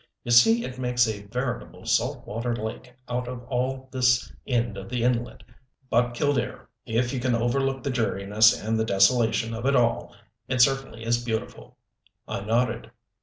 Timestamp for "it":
0.65-0.79, 9.67-9.75, 10.47-10.59